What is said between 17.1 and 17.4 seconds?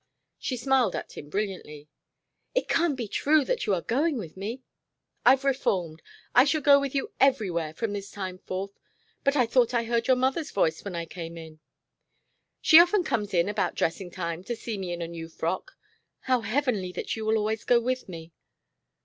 you will